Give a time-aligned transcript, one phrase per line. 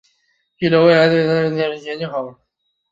[0.57, 2.35] 另预留未来增设对侧出入口之衔接口。